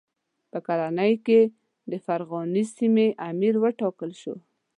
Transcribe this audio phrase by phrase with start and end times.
[0.51, 1.41] په کلنۍ کې
[1.91, 4.35] د فرغانې سیمې امیر وټاکل شو.